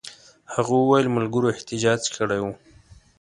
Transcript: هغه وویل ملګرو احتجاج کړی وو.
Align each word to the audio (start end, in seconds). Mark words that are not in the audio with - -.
هغه 0.53 0.73
وویل 0.77 1.07
ملګرو 1.15 1.51
احتجاج 1.55 2.01
کړی 2.15 2.39
وو. 2.41 2.53